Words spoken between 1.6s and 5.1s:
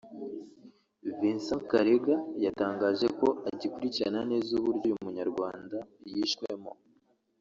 Karega yatangaje ko agikurikirana neza uburyo uyu